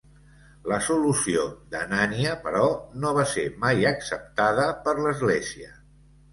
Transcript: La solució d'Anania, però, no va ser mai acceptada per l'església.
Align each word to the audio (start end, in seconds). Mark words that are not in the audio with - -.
La 0.69 0.77
solució 0.85 1.43
d'Anania, 1.75 2.33
però, 2.47 2.63
no 3.05 3.13
va 3.21 3.27
ser 3.35 3.45
mai 3.67 3.87
acceptada 3.93 4.69
per 4.89 4.99
l'església. 5.05 5.75